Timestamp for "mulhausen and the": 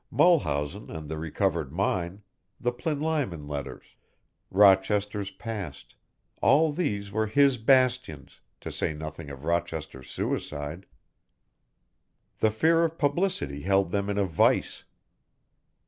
0.09-1.19